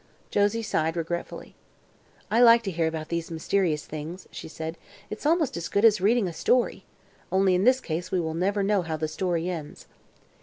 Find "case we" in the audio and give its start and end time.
7.79-8.19